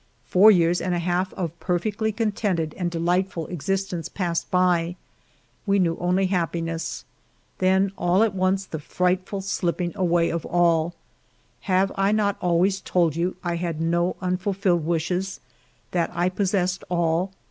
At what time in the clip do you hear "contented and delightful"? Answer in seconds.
2.11-3.45